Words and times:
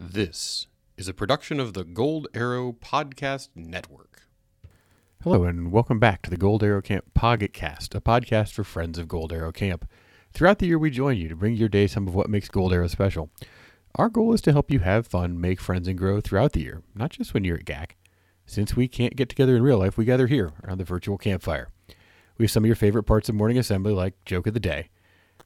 This 0.00 0.66
is 0.96 1.06
a 1.06 1.14
production 1.14 1.60
of 1.60 1.72
the 1.72 1.84
Gold 1.84 2.26
Arrow 2.34 2.72
Podcast 2.72 3.50
Network. 3.54 4.22
Hello, 5.22 5.44
and 5.44 5.70
welcome 5.70 6.00
back 6.00 6.20
to 6.22 6.30
the 6.30 6.36
Gold 6.36 6.64
Arrow 6.64 6.82
Camp 6.82 7.04
Podcast, 7.16 7.94
a 7.94 8.00
podcast 8.00 8.50
for 8.50 8.64
friends 8.64 8.98
of 8.98 9.06
Gold 9.06 9.32
Arrow 9.32 9.52
Camp. 9.52 9.88
Throughout 10.32 10.58
the 10.58 10.66
year, 10.66 10.80
we 10.80 10.90
join 10.90 11.16
you 11.16 11.28
to 11.28 11.36
bring 11.36 11.54
your 11.54 11.68
day 11.68 11.86
some 11.86 12.08
of 12.08 12.14
what 12.14 12.28
makes 12.28 12.48
Gold 12.48 12.72
Arrow 12.72 12.88
special. 12.88 13.30
Our 13.94 14.08
goal 14.08 14.32
is 14.32 14.40
to 14.42 14.52
help 14.52 14.68
you 14.68 14.80
have 14.80 15.06
fun, 15.06 15.40
make 15.40 15.60
friends, 15.60 15.86
and 15.86 15.96
grow 15.96 16.20
throughout 16.20 16.54
the 16.54 16.62
year, 16.62 16.82
not 16.96 17.10
just 17.10 17.32
when 17.32 17.44
you're 17.44 17.58
at 17.58 17.64
GAC. 17.64 17.90
Since 18.46 18.74
we 18.74 18.88
can't 18.88 19.14
get 19.14 19.28
together 19.28 19.54
in 19.54 19.62
real 19.62 19.78
life, 19.78 19.96
we 19.96 20.04
gather 20.04 20.26
here 20.26 20.50
around 20.64 20.78
the 20.78 20.84
virtual 20.84 21.18
campfire. 21.18 21.68
We 22.36 22.46
have 22.46 22.50
some 22.50 22.64
of 22.64 22.68
your 22.68 22.74
favorite 22.74 23.04
parts 23.04 23.28
of 23.28 23.36
morning 23.36 23.58
assembly, 23.58 23.92
like 23.92 24.14
Joke 24.24 24.48
of 24.48 24.54
the 24.54 24.60
Day. 24.60 24.88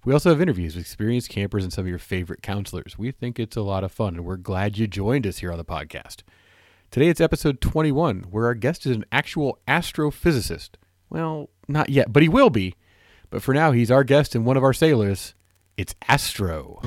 We 0.05 0.13
also 0.13 0.31
have 0.31 0.41
interviews 0.41 0.77
with 0.77 0.85
experienced 0.85 1.29
campers 1.29 1.65
and 1.65 1.73
some 1.73 1.83
of 1.83 1.89
your 1.89 1.99
favorite 1.99 2.43
counselors. 2.43 2.97
We 2.97 3.11
think 3.11 3.39
it's 3.39 3.57
a 3.57 3.63
lot 3.63 3.83
of 3.83 3.91
fun, 3.91 4.15
and 4.15 4.25
we're 4.25 4.37
glad 4.37 4.79
you 4.79 4.87
joined 4.87 5.27
us 5.27 5.39
here 5.39 5.51
on 5.51 5.59
the 5.59 5.65
podcast. 5.65 6.23
Today 6.91 7.09
it's 7.09 7.21
episode 7.21 7.61
21, 7.61 8.27
where 8.31 8.47
our 8.47 8.55
guest 8.55 8.87
is 8.87 8.97
an 8.97 9.05
actual 9.11 9.59
astrophysicist. 9.67 10.71
Well, 11.11 11.51
not 11.67 11.91
yet, 11.91 12.13
but 12.13 12.23
he 12.23 12.29
will 12.29 12.51
be. 12.51 12.75
But 13.29 13.43
for 13.43 13.53
now, 13.53 13.73
he's 13.73 13.91
our 13.91 14.05
guest 14.05 14.35
and 14.35 14.47
one 14.47 14.57
of 14.57 14.65
our 14.65 14.73
sailors. 14.73 15.35
It's 15.77 15.95
Astro. 16.09 16.81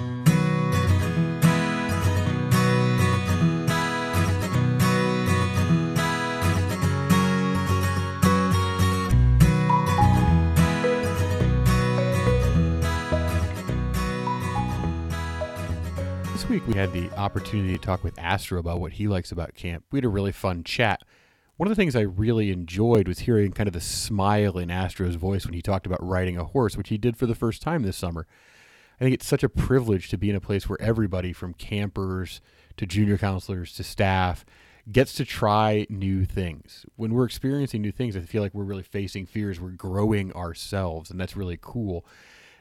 This 16.41 16.49
week 16.49 16.65
we 16.65 16.73
had 16.73 16.91
the 16.91 17.07
opportunity 17.11 17.77
to 17.77 17.79
talk 17.79 18.03
with 18.03 18.17
Astro 18.17 18.57
about 18.57 18.79
what 18.79 18.93
he 18.93 19.07
likes 19.07 19.31
about 19.31 19.53
camp. 19.53 19.85
We 19.91 19.97
had 19.97 20.05
a 20.05 20.09
really 20.09 20.31
fun 20.31 20.63
chat. 20.63 21.03
One 21.57 21.67
of 21.67 21.69
the 21.69 21.79
things 21.79 21.95
I 21.95 22.01
really 22.01 22.49
enjoyed 22.49 23.07
was 23.07 23.19
hearing 23.19 23.51
kind 23.51 23.67
of 23.67 23.73
the 23.73 23.79
smile 23.79 24.57
in 24.57 24.71
Astro's 24.71 25.13
voice 25.13 25.45
when 25.45 25.53
he 25.53 25.61
talked 25.61 25.85
about 25.85 26.03
riding 26.03 26.37
a 26.37 26.45
horse, 26.45 26.75
which 26.75 26.89
he 26.89 26.97
did 26.97 27.15
for 27.15 27.27
the 27.27 27.35
first 27.35 27.61
time 27.61 27.83
this 27.83 27.95
summer. 27.95 28.25
I 28.99 29.03
think 29.03 29.13
it's 29.13 29.27
such 29.27 29.43
a 29.43 29.49
privilege 29.49 30.09
to 30.09 30.17
be 30.17 30.31
in 30.31 30.35
a 30.35 30.41
place 30.41 30.67
where 30.67 30.81
everybody 30.81 31.31
from 31.31 31.53
campers 31.53 32.41
to 32.77 32.87
junior 32.87 33.19
counselors 33.19 33.75
to 33.75 33.83
staff 33.83 34.43
gets 34.91 35.13
to 35.13 35.25
try 35.25 35.85
new 35.91 36.25
things. 36.25 36.87
When 36.95 37.13
we're 37.13 37.25
experiencing 37.25 37.83
new 37.83 37.91
things, 37.91 38.17
I 38.17 38.21
feel 38.21 38.41
like 38.41 38.55
we're 38.55 38.63
really 38.63 38.81
facing 38.81 39.27
fears. 39.27 39.59
We're 39.59 39.69
growing 39.69 40.33
ourselves, 40.33 41.11
and 41.11 41.19
that's 41.19 41.37
really 41.37 41.59
cool. 41.61 42.03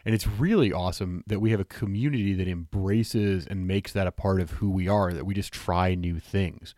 And 0.05 0.15
it's 0.15 0.27
really 0.27 0.73
awesome 0.73 1.25
that 1.27 1.41
we 1.41 1.51
have 1.51 1.61
a 1.61 1.65
community 1.65 2.33
that 2.35 2.49
embraces 2.49 3.47
and 3.47 3.67
makes 3.67 3.93
that 3.93 4.07
a 4.07 4.13
part 4.13 4.41
of 4.41 4.53
who 4.53 4.71
we 4.71 4.89
are, 4.89 5.13
that 5.13 5.27
we 5.27 5.35
just 5.35 5.53
try 5.53 5.95
new 5.95 6.19
things. 6.19 6.75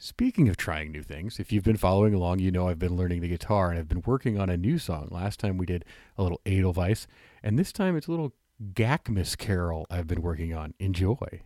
Speaking 0.00 0.48
of 0.48 0.56
trying 0.56 0.92
new 0.92 1.02
things, 1.02 1.40
if 1.40 1.50
you've 1.50 1.64
been 1.64 1.76
following 1.76 2.14
along, 2.14 2.38
you 2.38 2.52
know 2.52 2.68
I've 2.68 2.78
been 2.78 2.96
learning 2.96 3.20
the 3.20 3.28
guitar 3.28 3.70
and 3.70 3.78
I've 3.78 3.88
been 3.88 4.02
working 4.06 4.38
on 4.38 4.48
a 4.48 4.56
new 4.56 4.78
song. 4.78 5.08
Last 5.10 5.40
time 5.40 5.58
we 5.58 5.66
did 5.66 5.84
a 6.16 6.22
little 6.22 6.40
Edelweiss, 6.46 7.08
and 7.42 7.58
this 7.58 7.72
time 7.72 7.96
it's 7.96 8.06
a 8.06 8.12
little 8.12 8.32
Gackmas 8.74 9.36
carol 9.36 9.86
I've 9.90 10.06
been 10.06 10.22
working 10.22 10.54
on. 10.54 10.74
Enjoy. 10.78 11.40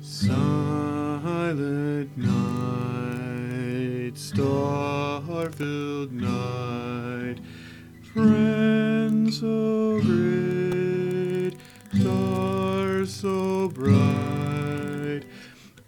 Silent 0.00 2.16
night, 2.16 2.83
star-filled 4.16 6.12
night, 6.12 7.40
Friends 8.12 9.40
so 9.40 10.00
great, 10.02 11.56
stars 11.98 13.12
so 13.12 13.68
bright, 13.68 15.22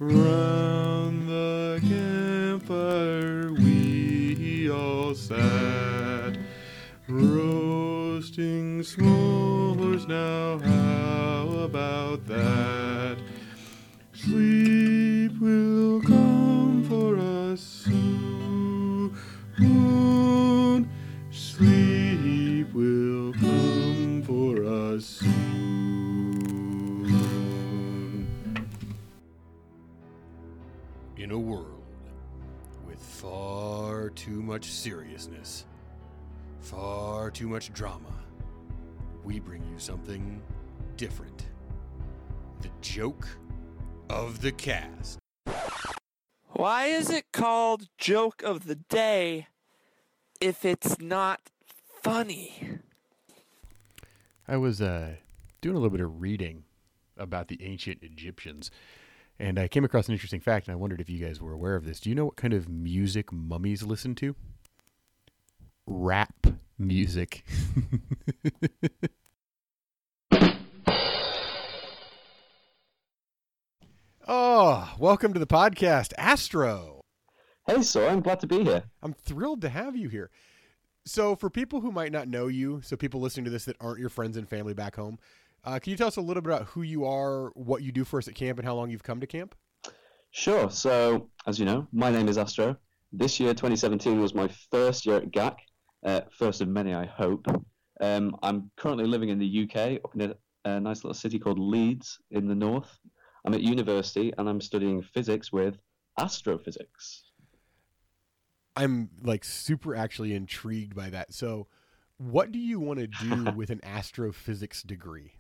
round 0.01 1.29
the 1.29 1.81
campfire 1.83 3.53
we 3.53 4.69
all 4.71 5.15
sat, 5.15 6.37
roasting 7.09 8.81
s'mores 8.83 9.26
much 34.57 34.71
seriousness, 34.71 35.67
far 36.61 37.31
too 37.31 37.47
much 37.47 37.71
drama, 37.75 38.25
we 39.23 39.39
bring 39.39 39.63
you 39.65 39.79
something 39.79 40.41
different. 40.97 41.49
The 42.63 42.71
joke 42.81 43.29
of 44.09 44.41
the 44.41 44.53
cast. 44.53 45.19
Why 46.53 46.87
is 46.87 47.11
it 47.11 47.27
called 47.35 47.91
joke 47.99 48.43
of 48.43 48.65
the 48.67 48.77
day 48.77 49.49
if 50.41 50.65
it's 50.65 50.99
not 50.99 51.51
funny? 52.03 52.79
I 54.49 54.57
was 54.57 54.81
uh, 54.81 55.17
doing 55.61 55.77
a 55.77 55.79
little 55.79 55.91
bit 55.91 56.01
of 56.01 56.23
reading 56.23 56.65
about 57.19 57.49
the 57.49 57.63
ancient 57.63 58.03
Egyptians, 58.03 58.71
and 59.39 59.59
I 59.59 59.69
came 59.69 59.85
across 59.85 60.09
an 60.09 60.15
interesting 60.15 60.41
fact, 60.41 60.67
and 60.67 60.73
I 60.73 60.77
wondered 60.77 61.01
if 61.01 61.11
you 61.11 61.25
guys 61.25 61.41
were 61.41 61.53
aware 61.53 61.77
of 61.77 61.85
this. 61.85 62.01
Do 62.01 62.09
you 62.09 62.15
know 62.15 62.25
what 62.25 62.37
kind 62.37 62.55
of 62.55 62.69
music 62.69 63.33
mummies 63.33 63.83
listen 63.83 64.15
to? 64.17 64.35
Rap 65.87 66.47
music. 66.79 67.45
oh, 74.27 74.95
welcome 74.99 75.33
to 75.35 75.39
the 75.39 75.47
podcast, 75.47 76.13
Astro. 76.17 77.03
Hey, 77.67 77.83
so 77.83 78.09
I'm 78.09 78.21
glad 78.21 78.41
to 78.41 78.47
be 78.47 78.65
here. 78.65 78.85
I'm 79.03 79.13
thrilled 79.13 79.61
to 79.63 79.69
have 79.69 79.97
you 79.97 80.09
here. 80.09 80.31
So, 81.05 81.37
for 81.37 81.51
people 81.51 81.83
who 81.83 81.93
might 81.93 82.11
not 82.11 82.27
know 82.27 82.49
you, 82.49 82.81
so 82.83 82.97
people 82.97 83.21
listening 83.21 83.45
to 83.45 83.51
this 83.51 83.67
that 83.67 83.77
aren't 83.81 84.01
your 84.01 84.09
friends 84.09 84.37
and 84.37 84.49
family 84.49 84.75
back 84.75 84.97
home, 84.97 85.19
uh, 85.67 85.79
can 85.81 85.91
you 85.91 85.97
tell 85.97 86.07
us 86.07 86.17
a 86.17 86.21
little 86.21 86.43
bit 86.43 86.53
about 86.53 86.69
who 86.69 86.83
you 86.83 87.05
are, 87.05 87.51
what 87.51 87.83
you 87.83 87.91
do 87.91 88.05
for 88.05 88.19
us 88.19 88.29
at 88.29 88.35
camp, 88.35 88.59
and 88.59 88.67
how 88.67 88.75
long 88.75 88.89
you've 88.89 89.03
come 89.03 89.21
to 89.21 89.27
camp? 89.27 89.55
Sure. 90.31 90.71
So, 90.71 91.29
as 91.47 91.59
you 91.59 91.65
know, 91.65 91.89
my 91.93 92.11
name 92.11 92.29
is 92.29 92.39
Astro. 92.39 92.77
This 93.13 93.41
year, 93.41 93.51
2017, 93.51 94.21
was 94.21 94.35
my 94.35 94.49
first 94.71 95.07
year 95.07 95.17
at 95.17 95.31
GAC, 95.33 95.57
uh, 96.05 96.21
first 96.39 96.61
of 96.61 96.69
many, 96.69 96.95
I 96.95 97.05
hope. 97.05 97.47
Um, 98.01 98.37
I'm 98.43 98.71
currently 98.77 99.07
living 99.07 99.31
in 99.31 99.39
the 99.39 99.65
UK, 99.65 100.01
up 100.05 100.15
in 100.15 100.21
a, 100.31 100.35
a 100.65 100.81
nice 100.81 101.03
little 101.03 101.15
city 101.15 101.39
called 101.39 101.59
Leeds 101.59 102.19
in 102.31 102.47
the 102.47 102.55
north. 102.55 102.99
I'm 103.45 103.55
at 103.55 103.63
university 103.63 104.33
and 104.37 104.49
I'm 104.49 104.61
studying 104.61 105.03
physics 105.03 105.53
with 105.53 105.79
astrophysics. 106.19 107.25
I'm 108.77 109.11
like 109.23 109.45
super 109.45 109.97
actually 109.97 110.35
intrigued 110.35 110.95
by 110.95 111.11
that. 111.11 111.33
So, 111.33 111.67
what 112.19 112.53
do 112.53 112.59
you 112.59 112.79
want 112.79 112.99
to 112.99 113.07
do 113.07 113.51
with 113.57 113.71
an 113.71 113.81
astrophysics 113.83 114.83
degree? 114.83 115.33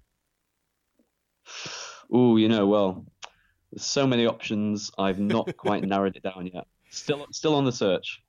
Ooh, 2.15 2.37
you 2.37 2.49
know, 2.49 2.67
well, 2.67 3.05
there's 3.73 3.84
so 3.84 4.07
many 4.07 4.27
options. 4.27 4.91
I've 4.99 5.19
not 5.19 5.57
quite 5.57 5.84
narrowed 5.84 6.17
it 6.17 6.23
down 6.23 6.51
yet. 6.53 6.67
Still, 6.91 7.27
still 7.33 7.55
on 7.55 7.65
the 7.65 7.73
search. 7.73 8.23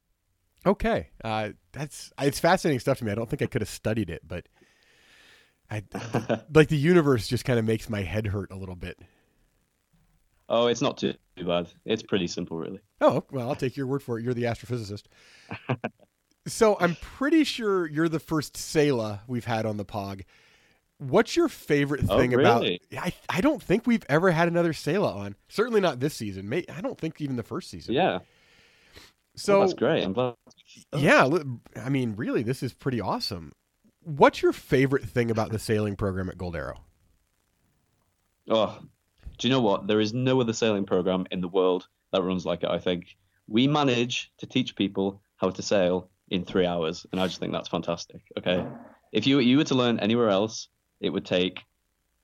Okay, 0.66 1.10
uh, 1.24 1.50
that's 1.72 2.12
it's 2.20 2.40
fascinating 2.40 2.80
stuff 2.80 2.98
to 2.98 3.06
me. 3.06 3.12
I 3.12 3.16
don't 3.16 3.30
think 3.30 3.42
I 3.42 3.46
could 3.46 3.62
have 3.62 3.70
studied 3.70 4.10
it, 4.10 4.28
but 4.28 4.48
I 5.70 5.84
like 6.54 6.70
the 6.70 6.78
universe 6.78 7.28
just 7.28 7.46
kind 7.46 7.60
of 7.60 7.66
makes 7.66 7.90
my 7.90 8.02
head 8.02 8.28
hurt 8.28 8.52
a 8.52 8.56
little 8.56 8.76
bit. 8.76 9.00
Oh, 10.50 10.68
it's 10.68 10.82
not 10.82 10.98
too, 10.98 11.14
too 11.36 11.46
bad. 11.46 11.68
It's 11.86 12.04
pretty 12.04 12.28
simple, 12.28 12.58
really. 12.58 12.80
Oh, 13.02 13.24
well, 13.32 13.50
I'll 13.50 13.56
take 13.56 13.76
your 13.76 13.86
word 13.86 14.02
for 14.02 14.18
it. 14.18 14.24
You're 14.24 14.34
the 14.34 14.44
astrophysicist. 14.44 15.04
so 16.48 16.78
I'm 16.80 16.96
pretty 16.96 17.44
sure 17.44 17.86
you're 17.86 18.08
the 18.08 18.20
first 18.20 18.56
Sailor 18.56 19.22
we've 19.28 19.46
had 19.46 19.66
on 19.66 19.76
the 19.76 19.84
POG. 19.84 20.24
What's 21.00 21.36
your 21.36 21.48
favorite 21.48 22.06
Oh, 22.10 22.18
thing 22.18 22.34
about? 22.34 22.66
I 22.66 23.14
I 23.30 23.42
don't 23.42 23.62
think 23.62 23.86
we've 23.86 24.06
ever 24.10 24.32
had 24.32 24.48
another 24.48 24.74
Sailor 24.74 25.10
on. 25.10 25.36
Certainly 25.48 25.82
not 25.82 26.00
this 26.00 26.16
season. 26.16 26.50
May, 26.50 26.66
I 26.74 26.82
don't 26.82 26.98
think 26.98 27.22
even 27.22 27.36
the 27.36 27.44
first 27.44 27.70
season. 27.70 27.94
Yeah. 27.94 28.20
So 29.36 29.60
well, 29.60 29.68
that's 29.68 29.78
great. 29.78 30.04
I'm 30.04 30.14
glad. 30.14 30.34
yeah, 30.96 31.30
I 31.76 31.90
mean, 31.90 32.16
really, 32.16 32.42
this 32.42 32.64
is 32.64 32.74
pretty 32.74 33.00
awesome. 33.00 33.52
What's 34.02 34.42
your 34.42 34.54
favorite 34.54 35.04
thing 35.06 35.30
about 35.30 35.52
the 35.52 35.60
sailing 35.60 35.96
program 35.96 36.30
at 36.30 36.38
Gold 36.38 36.56
Arrow? 36.56 36.80
Oh, 38.50 38.80
do 39.38 39.48
you 39.48 39.54
know 39.54 39.62
what? 39.62 39.88
There 39.88 40.00
is 40.00 40.14
no 40.14 40.42
other 40.42 40.54
sailing 40.54 40.86
program 40.86 41.28
in 41.32 41.42
the 41.42 41.48
world 41.48 41.88
that 42.12 42.24
runs 42.24 42.46
like 42.46 42.64
it. 42.64 42.70
I 42.70 42.80
think 42.80 43.16
we 43.48 43.68
manage 43.68 44.32
to 44.40 44.48
teach 44.48 44.76
people 44.76 45.22
how 45.36 45.50
to 45.52 45.62
sail 45.62 46.10
in 46.30 46.44
three 46.44 46.66
hours, 46.66 47.06
and 47.12 47.22
I 47.22 47.28
just 47.28 47.40
think 47.40 47.52
that's 47.52 47.70
fantastic. 47.70 48.22
Okay, 48.40 48.66
if 49.12 49.28
you 49.28 49.40
you 49.40 49.58
were 49.58 49.64
to 49.66 49.76
learn 49.76 50.00
anywhere 50.00 50.30
else, 50.30 50.70
it 51.00 51.10
would 51.10 51.26
take 51.26 51.60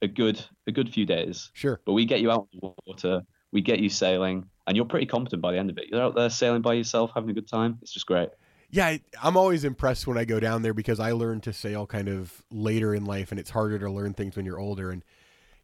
a 0.02 0.08
good 0.08 0.44
a 0.68 0.72
good 0.72 0.94
few 0.94 1.06
days. 1.06 1.50
Sure. 1.54 1.80
But 1.86 1.94
we 1.94 2.06
get 2.06 2.22
you 2.22 2.32
out 2.32 2.48
on 2.54 2.60
the 2.62 2.74
water, 2.86 3.22
we 3.52 3.62
get 3.62 3.80
you 3.80 3.90
sailing, 3.90 4.46
and 4.68 4.76
you're 4.76 4.86
pretty 4.86 5.06
competent 5.06 5.42
by 5.42 5.54
the 5.54 5.60
end 5.60 5.70
of 5.70 5.78
it. 5.78 5.86
You're 5.90 6.02
out 6.02 6.16
there 6.16 6.30
sailing 6.30 6.62
by 6.62 6.74
yourself, 6.74 7.12
having 7.16 7.30
a 7.30 7.34
good 7.34 7.48
time. 7.48 7.80
It's 7.82 7.92
just 7.92 8.06
great. 8.06 8.30
Yeah, 8.70 8.98
I'm 9.22 9.38
always 9.38 9.64
impressed 9.64 10.08
when 10.08 10.18
I 10.18 10.26
go 10.26 10.40
down 10.40 10.64
there 10.64 10.74
because 10.74 11.00
I 11.00 11.12
learned 11.12 11.44
to 11.44 11.54
sail 11.54 11.86
kind 11.86 12.10
of 12.10 12.44
later 12.50 12.96
in 12.96 13.06
life, 13.06 13.32
and 13.32 13.40
it's 13.40 13.52
harder 13.52 13.78
to 13.78 13.92
learn 13.92 14.14
things 14.14 14.36
when 14.36 14.46
you're 14.46 14.60
older. 14.60 14.90
And 14.90 15.04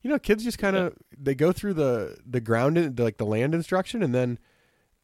you 0.02 0.10
know, 0.10 0.20
kids 0.20 0.44
just 0.44 0.60
kind 0.60 0.76
of 0.76 0.96
they 1.18 1.36
go 1.36 1.52
through 1.52 1.74
the 1.74 2.18
the 2.26 2.40
ground, 2.40 3.00
like 3.00 3.18
the 3.18 3.26
land 3.26 3.56
instruction, 3.56 4.04
and 4.04 4.14
then 4.14 4.40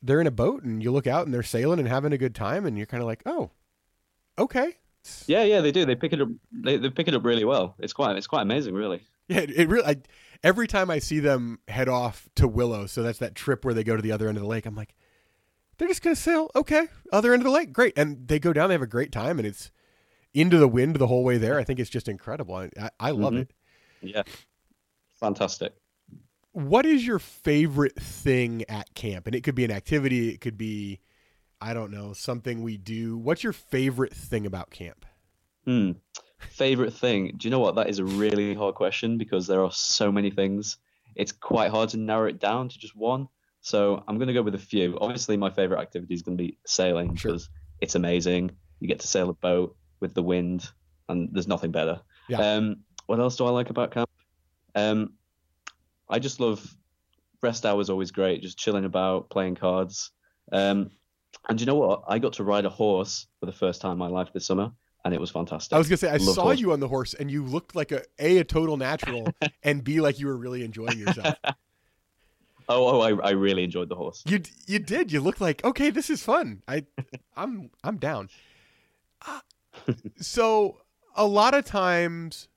they're 0.02 0.22
in 0.22 0.28
a 0.28 0.32
boat, 0.32 0.64
and 0.64 0.84
you 0.84 0.92
look 0.92 1.08
out, 1.08 1.26
and 1.26 1.34
they're 1.34 1.44
sailing 1.44 1.80
and 1.80 1.88
having 1.88 2.14
a 2.14 2.18
good 2.18 2.36
time, 2.36 2.66
and 2.66 2.78
you're 2.78 2.86
kind 2.86 3.02
of 3.02 3.08
like, 3.08 3.24
oh, 3.26 3.52
okay, 4.38 4.78
Yeah, 5.28 5.44
yeah, 5.44 5.62
they 5.62 5.72
do. 5.72 5.86
They 5.86 5.96
pick 5.96 6.14
it 6.14 6.22
up. 6.22 6.30
They, 6.52 6.78
they 6.78 6.90
pick 6.90 7.08
it 7.08 7.14
up 7.14 7.24
really 7.24 7.46
well. 7.46 7.76
It's 7.80 7.94
quite 7.94 8.16
it's 8.16 8.28
quite 8.28 8.42
amazing, 8.42 8.74
really. 8.74 9.02
Yeah, 9.28 9.40
it, 9.40 9.52
it 9.52 9.70
really. 9.70 9.86
I, 9.88 9.96
every 10.44 10.68
time 10.68 10.90
I 10.90 11.00
see 11.00 11.20
them 11.20 11.60
head 11.68 11.90
off 11.90 12.30
to 12.36 12.48
Willow, 12.48 12.86
so 12.86 13.02
that's 13.04 13.20
that 13.20 13.36
trip 13.36 13.66
where 13.66 13.74
they 13.74 13.84
go 13.84 13.96
to 13.96 14.02
the 14.02 14.12
other 14.12 14.28
end 14.28 14.38
of 14.38 14.44
the 14.44 14.50
lake. 14.50 14.66
I'm 14.66 14.76
like, 14.76 14.96
they're 15.78 15.88
just 15.88 16.02
gonna 16.04 16.16
sail. 16.16 16.50
Okay, 16.56 16.88
other 17.12 17.34
end 17.34 17.42
of 17.42 17.46
the 17.46 17.52
lake, 17.52 17.74
great. 17.74 17.98
And 17.98 18.28
they 18.28 18.40
go 18.40 18.54
down. 18.54 18.70
They 18.70 18.76
have 18.76 18.82
a 18.82 18.88
great 18.88 19.12
time, 19.12 19.40
and 19.40 19.48
it's 19.48 19.72
into 20.34 20.58
the 20.58 20.68
wind 20.68 20.98
the 20.98 21.08
whole 21.08 21.24
way 21.24 21.38
there. 21.38 21.58
I 21.60 21.64
think 21.64 21.80
it's 21.80 21.90
just 21.90 22.08
incredible. 22.08 22.56
I, 22.56 22.70
I, 23.00 23.12
love 23.12 23.34
Mhm. 23.34 23.42
it. 23.42 23.54
Yeah, 24.02 24.24
fantastic. 25.20 25.74
What 26.52 26.86
is 26.86 27.06
your 27.06 27.20
favorite 27.20 27.96
thing 27.96 28.64
at 28.70 28.94
camp? 28.94 29.28
And 29.28 29.36
it 29.36 29.42
could 29.44 29.56
be 29.56 29.66
an 29.66 29.72
activity. 29.72 30.30
It 30.30 30.42
could 30.42 30.58
be, 30.58 31.00
I 31.66 31.74
don't 31.74 31.90
know, 31.90 32.14
something 32.14 32.62
we 32.62 32.78
do. 32.78 33.18
What's 33.18 33.44
your 33.44 33.52
favorite 33.54 34.14
thing 34.14 34.46
about 34.46 34.70
camp? 34.70 35.04
Hmm. 35.66 35.94
Favorite 36.52 36.94
thing? 36.94 37.34
Do 37.38 37.48
you 37.48 37.50
know 37.50 37.60
what? 37.60 37.74
That 37.74 37.90
is 37.90 37.98
a 37.98 38.06
really 38.06 38.54
hard 38.54 38.76
question 38.76 39.18
because 39.18 39.48
there 39.48 39.64
are 39.64 39.72
so 39.72 40.12
many 40.12 40.30
things. 40.30 40.78
It's 41.16 41.32
quite 41.32 41.72
hard 41.72 41.90
to 41.90 41.98
narrow 41.98 42.28
it 42.28 42.40
down 42.40 42.70
to 42.70 42.78
just 42.78 42.96
one. 42.96 43.28
So 43.62 44.04
I'm 44.08 44.18
going 44.20 44.28
to 44.28 44.34
go 44.34 44.44
with 44.44 44.54
a 44.54 44.60
few. 44.60 44.96
Obviously, 45.02 45.38
my 45.38 45.50
favorite 45.50 45.80
activity 45.82 46.14
is 46.14 46.22
going 46.22 46.38
to 46.38 46.44
be 46.44 46.60
sailing 46.68 47.16
Sure. 47.16 47.32
because 47.32 47.50
it's 47.82 47.96
amazing. 47.96 48.52
You 48.80 48.88
get 48.88 49.00
to 49.00 49.08
sail 49.08 49.30
a 49.30 49.34
boat 49.34 49.76
with 50.02 50.14
the 50.14 50.22
wind, 50.22 50.70
and 51.10 51.30
there's 51.34 51.48
nothing 51.48 51.72
better. 51.72 52.00
Yeah. 52.30 52.42
Um, 52.58 52.84
what 53.08 53.20
else 53.20 53.38
do 53.38 53.46
I 53.46 53.50
like 53.50 53.72
about 53.72 53.90
camp? 53.90 54.10
Um, 54.76 55.14
I 56.08 56.20
just 56.20 56.40
love 56.40 56.64
rest 57.42 57.66
hours. 57.66 57.90
Always 57.90 58.12
great. 58.12 58.44
Just 58.44 58.60
chilling 58.60 58.86
about, 58.86 59.32
playing 59.32 59.56
cards. 59.56 60.12
Um, 60.52 60.92
and 61.50 61.60
you 61.60 61.66
know 61.66 61.76
what? 61.76 62.04
I 62.08 62.20
got 62.20 62.34
to 62.34 62.44
ride 62.44 62.66
a 62.66 62.70
horse 62.70 63.28
for 63.40 63.46
the 63.46 63.52
first 63.52 63.82
time 63.82 63.94
in 63.94 63.98
my 63.98 64.08
life 64.08 64.30
this 64.34 64.46
summer, 64.46 64.72
and 65.04 65.14
it 65.14 65.20
was 65.20 65.30
fantastic. 65.32 65.74
I 65.74 65.78
was 65.78 65.88
gonna 65.88 65.98
say 65.98 66.10
I 66.10 66.18
saw 66.18 66.44
horse. 66.44 66.60
you 66.60 66.72
on 66.72 66.80
the 66.80 66.88
horse, 66.88 67.14
and 67.14 67.30
you 67.30 67.44
looked 67.44 67.76
like 67.76 67.92
a 67.92 68.04
a 68.20 68.40
a 68.40 68.44
total 68.44 68.78
natural, 68.78 69.28
and 69.64 69.84
b 69.84 70.02
like 70.02 70.20
you 70.20 70.28
were 70.28 70.38
really 70.38 70.64
enjoying 70.64 71.00
yourself. 71.00 71.36
Oh, 72.68 72.88
oh, 72.88 73.02
I, 73.02 73.28
I 73.28 73.32
really 73.34 73.64
enjoyed 73.64 73.90
the 73.90 73.96
horse. 73.96 74.24
You 74.26 74.42
you 74.66 74.80
did. 74.80 75.12
You 75.12 75.22
looked 75.22 75.40
like 75.40 75.64
okay, 75.64 75.92
this 75.92 76.10
is 76.10 76.24
fun. 76.24 76.64
I 76.68 76.86
I'm 77.38 77.70
I'm 77.84 77.98
down. 77.98 78.30
Uh, 79.24 79.94
so 80.18 80.82
a 81.16 81.28
lot 81.28 81.54
of 81.54 81.66
times 81.66 82.48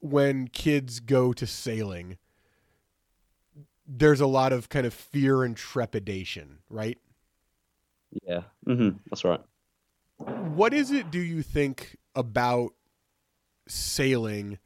when 0.00 0.46
kids 0.48 1.00
go 1.00 1.32
to 1.32 1.44
sailing, 1.44 2.18
there's 3.86 4.20
a 4.20 4.26
lot 4.26 4.52
of 4.52 4.68
kind 4.68 4.86
of 4.86 4.94
fear 4.94 5.42
and 5.42 5.56
trepidation, 5.56 6.58
right? 6.70 6.98
Yeah, 8.26 8.42
hmm 8.64 8.90
that's 9.10 9.24
right. 9.24 9.40
What 10.18 10.72
is 10.72 10.90
it 10.90 11.10
do 11.10 11.18
you 11.18 11.42
think 11.42 11.96
about 12.14 12.72
sailing 13.68 14.58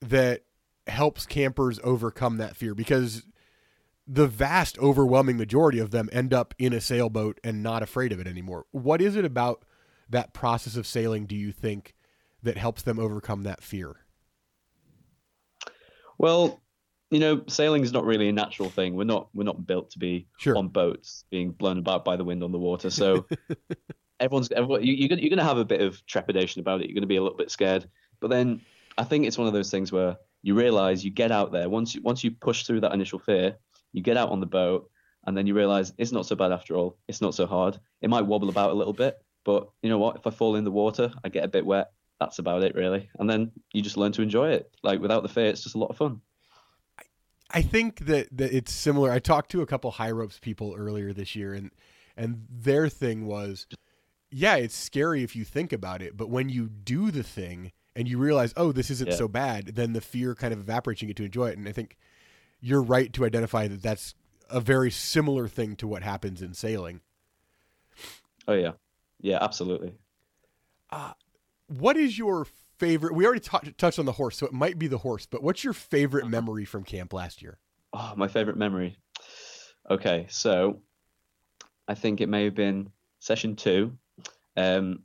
that 0.00 0.42
helps 0.86 1.26
campers 1.26 1.78
overcome 1.84 2.38
that 2.38 2.56
fear? 2.56 2.74
Because 2.74 3.24
the 4.06 4.26
vast 4.26 4.78
overwhelming 4.78 5.36
majority 5.36 5.78
of 5.78 5.90
them 5.90 6.08
end 6.12 6.32
up 6.32 6.54
in 6.58 6.72
a 6.72 6.80
sailboat 6.80 7.38
and 7.44 7.62
not 7.62 7.82
afraid 7.82 8.10
of 8.10 8.18
it 8.18 8.26
anymore. 8.26 8.64
What 8.70 9.02
is 9.02 9.14
it 9.16 9.24
about 9.24 9.64
that 10.08 10.32
process 10.32 10.76
of 10.76 10.86
sailing 10.86 11.26
do 11.26 11.36
you 11.36 11.52
think 11.52 11.94
that 12.42 12.56
helps 12.56 12.82
them 12.82 12.98
overcome 12.98 13.42
that 13.42 13.62
fear? 13.62 13.96
Well, 16.16 16.60
you 17.10 17.20
know, 17.20 17.42
sailing 17.48 17.82
is 17.82 17.92
not 17.92 18.04
really 18.04 18.28
a 18.28 18.32
natural 18.32 18.68
thing. 18.68 18.94
We're 18.94 19.04
not 19.04 19.28
we're 19.34 19.44
not 19.44 19.66
built 19.66 19.90
to 19.92 19.98
be 19.98 20.26
Sure. 20.38 20.56
on 20.56 20.68
boats 20.68 21.24
being 21.30 21.52
blown 21.52 21.78
about 21.78 22.04
by 22.04 22.16
the 22.16 22.24
wind 22.24 22.42
on 22.42 22.52
the 22.52 22.58
water. 22.58 22.90
So 22.90 23.26
everyone's 24.20 24.50
everyone, 24.52 24.82
you, 24.84 24.94
you're 24.94 25.08
gonna, 25.08 25.20
you're 25.22 25.30
going 25.30 25.38
to 25.38 25.44
have 25.44 25.58
a 25.58 25.64
bit 25.64 25.80
of 25.80 26.04
trepidation 26.06 26.60
about 26.60 26.80
it. 26.80 26.86
You're 26.88 26.94
going 26.94 27.02
to 27.02 27.06
be 27.08 27.16
a 27.16 27.22
little 27.22 27.38
bit 27.38 27.50
scared. 27.50 27.88
But 28.20 28.28
then 28.30 28.60
I 28.96 29.04
think 29.04 29.26
it's 29.26 29.38
one 29.38 29.46
of 29.46 29.52
those 29.52 29.70
things 29.70 29.92
where 29.92 30.16
you 30.42 30.54
realize 30.54 31.04
you 31.04 31.10
get 31.10 31.32
out 31.32 31.52
there 31.52 31.68
once 31.68 31.94
you 31.94 32.02
once 32.02 32.22
you 32.24 32.30
push 32.30 32.64
through 32.64 32.80
that 32.80 32.92
initial 32.92 33.18
fear, 33.18 33.56
you 33.92 34.02
get 34.02 34.16
out 34.16 34.30
on 34.30 34.40
the 34.40 34.46
boat, 34.46 34.90
and 35.26 35.36
then 35.36 35.46
you 35.46 35.54
realize 35.54 35.92
it's 35.98 36.12
not 36.12 36.26
so 36.26 36.36
bad 36.36 36.52
after 36.52 36.74
all. 36.74 36.98
It's 37.08 37.20
not 37.20 37.34
so 37.34 37.46
hard. 37.46 37.78
It 38.02 38.10
might 38.10 38.26
wobble 38.26 38.48
about 38.48 38.70
a 38.70 38.74
little 38.74 38.92
bit, 38.92 39.16
but 39.44 39.68
you 39.82 39.88
know 39.88 39.98
what? 39.98 40.16
If 40.16 40.26
I 40.26 40.30
fall 40.30 40.56
in 40.56 40.64
the 40.64 40.70
water, 40.70 41.10
I 41.24 41.28
get 41.28 41.44
a 41.44 41.48
bit 41.48 41.64
wet. 41.64 41.90
That's 42.20 42.40
about 42.40 42.64
it, 42.64 42.74
really. 42.74 43.08
And 43.18 43.30
then 43.30 43.52
you 43.72 43.80
just 43.80 43.96
learn 43.96 44.10
to 44.12 44.22
enjoy 44.22 44.50
it. 44.50 44.70
Like 44.82 45.00
without 45.00 45.22
the 45.22 45.28
fear, 45.28 45.46
it's 45.46 45.62
just 45.62 45.76
a 45.76 45.78
lot 45.78 45.90
of 45.90 45.96
fun. 45.96 46.20
I 47.50 47.62
think 47.62 48.00
that, 48.06 48.28
that 48.36 48.54
it's 48.54 48.72
similar. 48.72 49.10
I 49.10 49.18
talked 49.18 49.50
to 49.52 49.62
a 49.62 49.66
couple 49.66 49.90
high 49.90 50.10
ropes 50.10 50.38
people 50.38 50.74
earlier 50.76 51.12
this 51.12 51.34
year, 51.34 51.54
and 51.54 51.70
and 52.16 52.46
their 52.50 52.88
thing 52.88 53.26
was, 53.26 53.66
yeah, 54.30 54.56
it's 54.56 54.74
scary 54.76 55.22
if 55.22 55.34
you 55.36 55.44
think 55.44 55.72
about 55.72 56.02
it, 56.02 56.16
but 56.16 56.28
when 56.28 56.48
you 56.48 56.68
do 56.68 57.10
the 57.10 57.22
thing 57.22 57.72
and 57.94 58.08
you 58.08 58.18
realize, 58.18 58.52
oh, 58.56 58.72
this 58.72 58.90
isn't 58.90 59.10
Yeah. 59.10 59.16
so 59.16 59.28
bad, 59.28 59.76
then 59.76 59.92
the 59.92 60.00
fear 60.00 60.34
kind 60.34 60.52
of 60.52 60.60
evaporates. 60.60 61.00
You 61.00 61.08
get 61.08 61.16
to 61.16 61.24
enjoy 61.24 61.48
it, 61.48 61.58
and 61.58 61.68
I 61.68 61.72
think 61.72 61.96
you're 62.60 62.82
right 62.82 63.12
to 63.12 63.24
identify 63.24 63.68
that 63.68 63.82
that's 63.82 64.14
a 64.50 64.60
very 64.60 64.90
similar 64.90 65.46
thing 65.48 65.76
to 65.76 65.86
what 65.86 66.02
happens 66.02 66.42
in 66.42 66.54
sailing. 66.54 67.00
Oh 68.46 68.54
yeah, 68.54 68.72
yeah, 69.20 69.38
absolutely. 69.40 69.94
Uh, 70.90 71.12
what 71.66 71.96
is 71.96 72.18
your 72.18 72.46
favorite? 72.78 73.14
We 73.14 73.24
already 73.26 73.40
ta- 73.40 73.60
touched 73.76 73.98
on 73.98 74.04
the 74.06 74.12
horse, 74.12 74.36
so 74.38 74.46
it 74.46 74.52
might 74.52 74.78
be 74.78 74.86
the 74.86 74.98
horse. 74.98 75.26
But 75.26 75.42
what's 75.42 75.64
your 75.64 75.72
favorite 75.72 76.22
Uh-huh. 76.22 76.30
memory 76.30 76.64
from 76.64 76.84
camp 76.84 77.12
last 77.12 77.42
year? 77.42 77.58
Oh, 77.92 78.12
my 78.16 78.28
favorite 78.28 78.56
memory. 78.56 78.96
Okay, 79.90 80.26
so 80.28 80.82
I 81.86 81.94
think 81.94 82.20
it 82.20 82.28
may 82.28 82.44
have 82.44 82.54
been 82.54 82.90
session 83.20 83.56
two. 83.56 83.96
Um, 84.56 85.02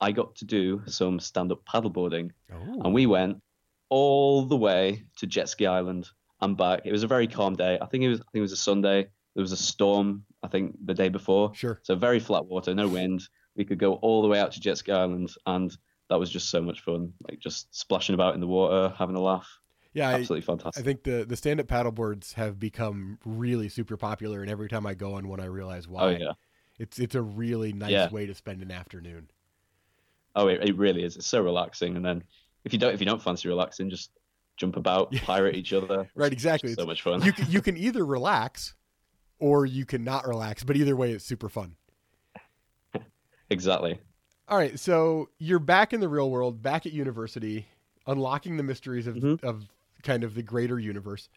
I 0.00 0.12
got 0.12 0.36
to 0.36 0.44
do 0.44 0.82
some 0.86 1.18
stand-up 1.18 1.64
paddleboarding, 1.64 2.30
Oh, 2.52 2.82
and 2.84 2.92
we 2.94 3.06
went 3.06 3.42
all 3.88 4.44
the 4.44 4.56
way 4.56 5.04
to 5.16 5.26
Jet 5.26 5.48
Ski 5.48 5.66
Island 5.66 6.08
and 6.40 6.56
back. 6.56 6.82
It 6.84 6.92
was 6.92 7.02
a 7.02 7.06
very 7.06 7.26
calm 7.26 7.54
day. 7.56 7.78
I 7.80 7.86
think 7.86 8.04
it 8.04 8.08
was. 8.08 8.20
I 8.20 8.24
think 8.30 8.40
it 8.40 8.40
was 8.42 8.52
a 8.52 8.56
Sunday. 8.56 9.08
There 9.34 9.42
was 9.42 9.52
a 9.52 9.56
storm. 9.56 10.24
I 10.42 10.48
think 10.48 10.76
the 10.84 10.94
day 10.94 11.08
before. 11.08 11.54
sure. 11.54 11.80
So 11.82 11.94
very 11.96 12.20
flat 12.20 12.46
water, 12.46 12.74
no 12.74 12.86
wind. 12.88 13.22
We 13.56 13.64
could 13.64 13.78
go 13.78 13.94
all 13.94 14.22
the 14.22 14.28
way 14.28 14.38
out 14.38 14.52
to 14.52 14.60
Jet 14.60 14.78
Ski 14.78 14.92
Island, 14.92 15.30
and 15.46 15.76
that 16.08 16.18
was 16.18 16.30
just 16.30 16.50
so 16.50 16.62
much 16.62 16.80
fun. 16.80 17.12
Like 17.28 17.40
just 17.40 17.74
splashing 17.76 18.14
about 18.14 18.34
in 18.34 18.40
the 18.40 18.46
water, 18.46 18.94
having 18.96 19.16
a 19.16 19.20
laugh. 19.20 19.48
Yeah, 19.92 20.10
I, 20.10 20.14
Absolutely 20.14 20.42
fantastic. 20.44 20.82
I 20.82 20.84
think 20.84 21.04
the 21.04 21.24
the 21.24 21.36
stand 21.36 21.58
up 21.58 21.66
paddleboards 21.66 22.34
have 22.34 22.58
become 22.58 23.18
really 23.24 23.68
super 23.70 23.96
popular, 23.96 24.42
and 24.42 24.50
every 24.50 24.68
time 24.68 24.86
I 24.86 24.94
go 24.94 25.14
on 25.14 25.26
one, 25.26 25.40
I 25.40 25.46
realize 25.46 25.86
oh, 25.88 25.92
why. 25.92 26.02
oh 26.02 26.10
yeah. 26.10 26.32
It's 26.78 26.98
it's 26.98 27.14
a 27.14 27.22
really 27.22 27.72
nice 27.72 27.90
Yeah. 27.90 28.10
way 28.10 28.26
to 28.26 28.34
spend 28.34 28.60
an 28.60 28.70
afternoon. 28.70 29.30
Oh, 30.34 30.48
it, 30.48 30.62
it 30.62 30.76
really 30.76 31.02
is. 31.02 31.16
It's 31.16 31.26
so 31.26 31.40
relaxing. 31.42 31.96
And 31.96 32.04
then 32.04 32.22
if 32.64 32.74
you 32.74 32.78
don't 32.78 32.92
if 32.92 33.00
you 33.00 33.06
don't 33.06 33.22
fancy 33.22 33.48
relaxing, 33.48 33.88
just 33.88 34.10
jump 34.58 34.76
about, 34.76 35.12
pirate 35.12 35.56
each 35.56 35.72
other. 35.72 36.10
Right, 36.14 36.32
exactly. 36.32 36.74
So 36.74 36.84
much 36.86 37.00
fun. 37.02 37.22
You 37.22 37.32
can, 37.32 37.50
you 37.50 37.62
can 37.62 37.76
either 37.76 38.04
relax, 38.04 38.74
or 39.38 39.64
you 39.64 39.86
can 39.86 40.04
not 40.04 40.26
relax. 40.26 40.62
But 40.62 40.76
either 40.76 40.94
way, 40.94 41.12
it's 41.12 41.24
super 41.24 41.48
fun. 41.48 41.76
exactly. 43.50 43.98
All 44.48 44.56
right, 44.56 44.78
so 44.78 45.28
you're 45.38 45.58
back 45.58 45.92
in 45.92 46.00
the 46.00 46.08
real 46.08 46.30
world, 46.30 46.62
back 46.62 46.86
at 46.86 46.92
university, 46.92 47.66
unlocking 48.06 48.56
the 48.56 48.62
mysteries 48.62 49.06
of 49.06 49.16
Mhm. 49.16 49.42
of 49.42 49.68
kind 50.02 50.22
of 50.22 50.34
the 50.34 50.42
greater 50.42 50.78
universe. 50.78 51.28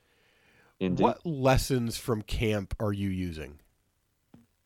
Indeed. 0.80 1.04
What 1.04 1.26
lessons 1.26 1.98
from 1.98 2.22
camp 2.22 2.76
are 2.80 2.94
you 2.94 3.10
using? 3.10 3.60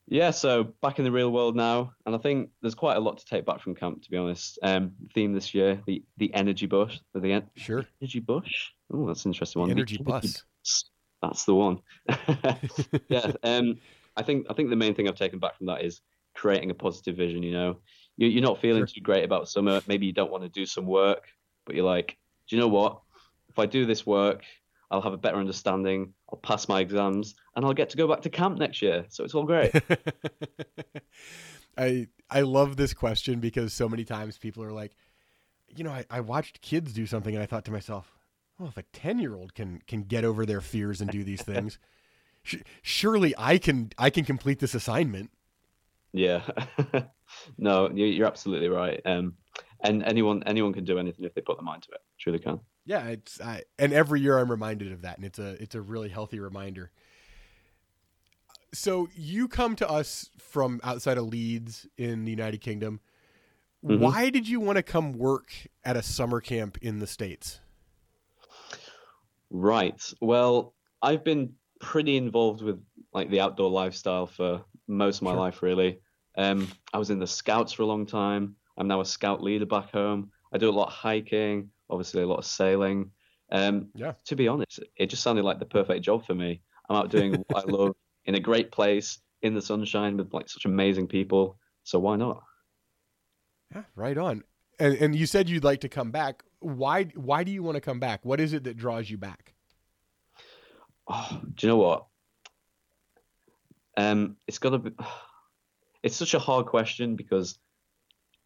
Yeah, 0.08 0.32
so 0.32 0.66
back 0.82 1.00
in 1.00 1.06
the 1.06 1.12
real 1.12 1.32
world 1.32 1.56
now, 1.56 1.94
and 2.06 2.14
I 2.14 2.18
think 2.18 2.52
there's 2.62 2.76
quite 2.76 2.98
a 2.98 3.00
lot 3.00 3.18
to 3.20 3.26
take 3.26 3.46
back 3.46 3.62
from 3.62 3.74
camp, 3.74 4.04
to 4.04 4.12
be 4.12 4.18
honest. 4.18 4.60
Um, 4.62 4.94
theme 5.14 5.32
this 5.34 5.54
year, 5.54 5.82
the 5.88 6.04
the 6.18 6.34
energy 6.34 6.66
bush, 6.66 7.00
the 7.14 7.32
en- 7.32 7.50
Sure, 7.56 7.86
energy 8.02 8.20
bush. 8.20 8.72
Oh, 8.92 9.08
that's 9.08 9.24
an 9.26 9.30
interesting 9.32 9.62
one. 9.62 9.70
The 9.70 9.76
energy 9.76 9.98
bus. 9.98 10.44
bus. 10.62 10.86
That's 11.22 11.46
the 11.46 11.56
one. 11.56 11.82
yeah. 13.08 13.32
Um, 13.44 13.80
I 14.18 14.24
think 14.24 14.48
I 14.50 14.54
think 14.54 14.70
the 14.70 14.76
main 14.76 14.94
thing 14.94 15.08
I've 15.08 15.16
taken 15.16 15.40
back 15.40 15.56
from 15.58 15.68
that 15.68 15.86
is 15.86 16.02
creating 16.36 16.70
a 16.72 16.76
positive 16.76 17.16
vision. 17.16 17.42
You 17.42 17.54
know, 17.54 17.80
you're 18.18 18.44
not 18.44 18.60
feeling 18.60 18.82
Sure. 18.82 18.88
too 18.88 19.02
great 19.02 19.24
about 19.24 19.50
summer. 19.50 19.82
Maybe 19.88 20.06
you 20.06 20.14
don't 20.14 20.32
want 20.32 20.44
to 20.44 20.50
do 20.50 20.66
some 20.66 20.86
work, 20.86 21.26
but 21.66 21.76
you're 21.76 21.86
like, 21.86 22.18
do 22.48 22.56
you 22.56 22.62
know 22.62 22.68
what? 22.68 23.02
If 23.50 23.60
I 23.60 23.66
do 23.66 23.86
this 23.86 24.06
work, 24.06 24.44
I'll 24.92 25.02
have 25.02 25.14
a 25.14 25.18
better 25.18 25.38
understanding. 25.38 26.14
I'll 26.32 26.40
pass 26.40 26.68
my 26.68 26.82
exams, 26.82 27.36
and 27.56 27.66
I'll 27.66 27.74
get 27.74 27.90
to 27.92 27.98
go 27.98 28.08
back 28.08 28.22
to 28.22 28.30
camp 28.30 28.58
next 28.58 28.82
year. 28.82 29.06
So 29.10 29.24
it's 29.24 29.34
all 29.34 29.44
great. 29.46 29.72
I 31.78 32.08
I 32.30 32.42
love 32.42 32.78
this 32.78 32.94
question 32.94 33.40
because 33.40 33.74
so 33.74 33.90
many 33.90 34.06
times 34.06 34.38
people 34.38 34.64
are 34.64 34.72
like, 34.72 34.96
you 35.76 35.84
know, 35.84 35.92
I, 35.92 36.06
I 36.10 36.20
watched 36.22 36.62
kids 36.62 36.94
do 36.94 37.06
something 37.06 37.34
and 37.34 37.44
I 37.44 37.46
thought 37.46 37.66
to 37.66 37.72
myself, 37.72 38.12
well, 38.58 38.70
if 38.70 38.78
a 38.78 38.84
10 38.84 39.20
year 39.20 39.36
old 39.36 39.54
can, 39.54 39.82
can 39.88 40.04
get 40.04 40.24
over 40.24 40.46
their 40.46 40.62
fears 40.62 41.02
and 41.02 41.10
do 41.10 41.24
these 41.24 41.42
things, 41.42 41.78
sh- 42.44 42.58
surely 42.82 43.34
I 43.38 43.58
can, 43.58 43.92
I 43.98 44.10
can 44.10 44.26
complete 44.26 44.60
this 44.60 44.74
assignment. 44.76 45.32
Yeah. 46.14 46.44
no, 47.58 47.90
you- 47.90 48.06
you're 48.06 48.28
absolutely 48.28 48.70
right. 48.70 49.02
Um, 49.06 49.34
and 49.84 50.04
anyone 50.04 50.44
anyone 50.46 50.72
can 50.74 50.86
do 50.86 50.98
anything 51.00 51.26
if 51.26 51.34
they 51.34 51.42
put 51.42 51.58
their 51.58 51.64
mind 51.66 51.84
to 51.84 51.92
it. 51.94 52.02
Truly 52.20 52.40
can. 52.40 52.60
Yeah. 52.86 53.06
It's, 53.08 53.42
I, 53.42 53.64
and 53.80 53.92
every 53.94 54.22
year 54.22 54.38
I'm 54.38 54.50
reminded 54.52 54.92
of 54.92 55.02
that. 55.02 55.18
And 55.18 55.26
it's 55.26 55.40
a, 55.40 55.62
it's 55.62 55.76
a 55.76 55.82
really 55.82 56.10
healthy 56.10 56.40
reminder. 56.40 56.92
So 58.74 59.08
you 59.16 59.48
come 59.48 59.76
to 59.78 59.90
us 59.90 60.30
from 60.40 60.80
outside 60.84 61.18
of 61.18 61.26
Leeds 61.26 61.86
in 61.98 62.26
the 62.26 62.32
United 62.32 62.62
Kingdom. 62.62 63.00
Mhm. 63.86 64.00
Why 64.00 64.30
did 64.30 64.48
you 64.48 64.60
want 64.60 64.78
to 64.78 64.84
come 64.84 65.14
work 65.14 65.52
at 65.84 65.98
a 65.98 66.02
summer 66.02 66.40
camp 66.42 66.78
in 66.82 67.00
the 67.00 67.08
States? 67.08 67.60
Right. 69.50 70.02
Well, 70.22 70.74
I've 71.02 71.24
been 71.24 71.54
pretty 71.80 72.18
involved 72.18 72.62
with 72.62 72.82
like 73.14 73.30
the 73.30 73.42
outdoor 73.42 73.70
lifestyle 73.70 74.26
for 74.26 74.64
most 74.88 75.18
of 75.18 75.24
my 75.24 75.32
Sure. 75.32 75.40
life, 75.40 75.62
really. 75.62 76.00
Um, 76.38 76.68
I 76.94 76.98
was 76.98 77.10
in 77.10 77.20
the 77.20 77.28
scouts 77.28 77.74
for 77.74 77.84
a 77.84 77.86
long 77.86 78.06
time. 78.06 78.56
I'm 78.78 78.88
now 78.88 79.02
a 79.02 79.06
scout 79.06 79.44
leader 79.44 79.66
back 79.66 79.92
home. 79.92 80.32
I 80.52 80.58
do 80.58 80.70
a 80.70 80.72
lot 80.72 80.88
of 80.88 80.94
hiking, 80.94 81.70
obviously 81.90 82.24
a 82.24 82.28
lot 82.28 82.40
of 82.40 82.46
sailing. 82.46 83.12
Um, 83.52 83.90
Yeah. 83.94 84.14
To 84.26 84.36
be 84.36 84.48
honest, 84.48 84.80
it 84.98 85.08
just 85.08 85.24
sounded 85.24 85.44
like 85.46 85.60
the 85.60 85.66
perfect 85.66 86.04
job 86.04 86.26
for 86.26 86.34
me. 86.34 86.62
I'm 86.90 86.96
out 86.96 87.10
doing 87.10 87.44
what 87.48 87.64
I 87.64 87.72
love 87.72 87.96
in 88.26 88.36
a 88.36 88.40
great 88.40 88.72
place 88.72 89.20
in 89.42 89.54
the 89.54 89.62
sunshine 89.62 90.18
with 90.18 90.34
like 90.34 90.50
such 90.50 90.66
amazing 90.66 91.08
people. 91.08 91.60
So 91.84 92.00
why 92.00 92.16
not? 92.16 92.42
Yeah, 93.74 93.84
right 93.96 94.18
on. 94.18 94.44
And 94.80 94.96
and 94.98 95.16
you 95.16 95.26
said 95.26 95.50
you'd 95.50 95.64
like 95.64 95.82
to 95.82 95.90
come 95.90 96.12
back. 96.12 96.44
Why 96.60 97.06
why 97.16 97.44
do 97.44 97.52
you 97.52 97.62
want 97.62 97.76
to 97.76 97.82
come 97.82 98.00
back? 98.00 98.26
What 98.26 98.40
is 98.40 98.54
it 98.54 98.64
that 98.64 98.78
draws 98.78 99.10
you 99.10 99.18
back? 99.18 99.54
Oh, 101.08 101.42
do 101.56 101.68
you 101.68 101.72
know 101.72 101.78
what? 101.78 102.06
Um, 103.98 104.38
it's 104.48 104.58
got 104.58 104.72
to 104.72 104.80
be. 104.80 104.92
It's 106.04 106.16
such 106.16 106.34
a 106.34 106.40
hard 106.40 106.66
question 106.66 107.16
because 107.16 107.58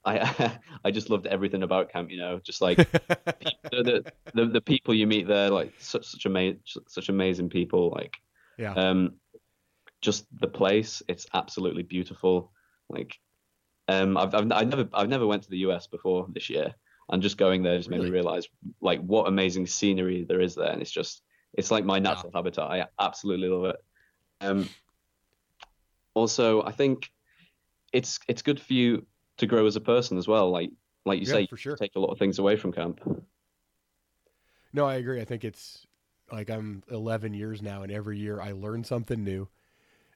I 0.05 0.57
I 0.85 0.91
just 0.91 1.09
loved 1.09 1.27
everything 1.27 1.63
about 1.63 1.91
camp. 1.91 2.09
You 2.11 2.17
know, 2.17 2.39
just 2.39 2.61
like 2.61 2.77
the, 3.71 4.05
the, 4.33 4.45
the 4.45 4.61
people 4.61 4.93
you 4.93 5.07
meet 5.07 5.27
there, 5.27 5.49
like 5.49 5.73
such 5.79 6.05
such 6.05 6.25
amazing 6.25 6.61
such 6.87 7.09
amazing 7.09 7.49
people. 7.49 7.89
Like, 7.89 8.15
Yeah. 8.57 8.73
um, 8.73 9.15
just 10.01 10.25
the 10.39 10.47
place. 10.47 11.01
It's 11.07 11.25
absolutely 11.33 11.83
beautiful. 11.83 12.51
Like, 12.89 13.17
um, 13.87 14.15
I've 14.17 14.33
I've 14.33 14.51
I 14.51 14.63
never 14.63 14.87
I've 14.93 15.09
never 15.09 15.27
went 15.27 15.43
to 15.43 15.49
the 15.49 15.59
US 15.59 15.87
before 15.87 16.27
this 16.29 16.49
year, 16.49 16.73
and 17.09 17.21
just 17.21 17.37
going 17.37 17.63
there 17.63 17.77
just 17.77 17.89
made 17.89 18.01
me 18.01 18.09
realize 18.09 18.47
like 18.81 19.01
what 19.01 19.27
amazing 19.27 19.67
scenery 19.67 20.25
there 20.27 20.41
is 20.41 20.55
there, 20.55 20.71
and 20.71 20.81
it's 20.81 20.91
just 20.91 21.23
it's 21.53 21.71
like 21.71 21.83
my 21.85 21.99
natural 21.99 22.31
habitat. 22.33 22.69
I 22.69 22.85
absolutely 22.99 23.47
love 23.47 23.65
it. 23.65 23.83
Um, 24.41 24.69
also, 26.13 26.61
I 26.63 26.71
think 26.71 27.09
it's 27.93 28.19
it's 28.27 28.41
good 28.41 28.59
for 28.59 28.73
you 28.73 29.05
to 29.37 29.47
grow 29.47 29.65
as 29.65 29.75
a 29.75 29.81
person 29.81 30.17
as 30.17 30.27
well. 30.27 30.49
Like 30.51 30.71
like 31.05 31.19
you 31.19 31.25
Yeah, 31.25 31.39
say, 31.39 31.49
for 31.49 31.57
sure. 31.57 31.81
take 31.81 31.95
a 31.95 31.99
lot 31.99 32.11
of 32.11 32.19
things 32.19 32.39
away 32.39 32.55
from 32.57 32.73
camp. 32.73 33.01
No, 34.73 34.85
I 34.85 34.95
agree. 34.95 35.21
I 35.21 35.25
think 35.25 35.43
it's 35.43 35.85
like 36.31 36.49
I'm 36.49 36.83
11 36.89 37.33
years 37.33 37.61
now, 37.61 37.83
and 37.83 37.91
every 37.91 38.17
year 38.17 38.39
I 38.41 38.51
learn 38.51 38.83
something 38.83 39.23
new, 39.23 39.47